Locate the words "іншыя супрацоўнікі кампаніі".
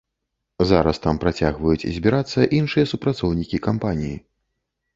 2.63-4.19